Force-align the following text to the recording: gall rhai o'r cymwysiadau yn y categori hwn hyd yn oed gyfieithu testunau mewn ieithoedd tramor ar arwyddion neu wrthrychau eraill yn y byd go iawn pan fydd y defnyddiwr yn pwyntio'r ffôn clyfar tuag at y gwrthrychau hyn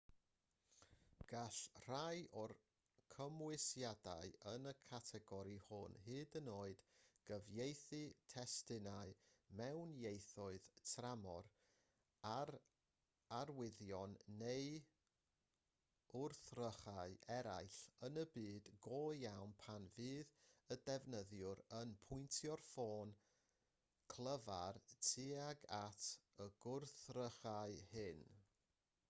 gall 1.31 1.57
rhai 1.87 2.21
o'r 2.43 2.51
cymwysiadau 3.15 4.31
yn 4.51 4.63
y 4.69 4.71
categori 4.91 5.57
hwn 5.65 5.97
hyd 6.05 6.37
yn 6.39 6.47
oed 6.53 6.79
gyfieithu 7.29 7.99
testunau 8.33 9.11
mewn 9.59 9.93
ieithoedd 9.97 10.71
tramor 10.93 11.49
ar 12.31 12.53
arwyddion 13.41 14.17
neu 14.39 14.81
wrthrychau 16.23 17.15
eraill 17.37 17.79
yn 18.09 18.19
y 18.25 18.25
byd 18.37 18.73
go 18.89 19.03
iawn 19.21 19.55
pan 19.65 19.87
fydd 19.99 20.33
y 20.77 20.79
defnyddiwr 20.89 21.63
yn 21.83 21.93
pwyntio'r 22.07 22.65
ffôn 22.71 23.13
clyfar 24.17 24.81
tuag 25.11 25.69
at 25.85 26.11
y 26.47 26.51
gwrthrychau 26.65 27.81
hyn 27.95 28.27